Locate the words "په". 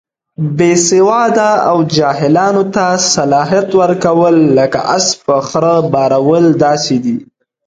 5.25-5.35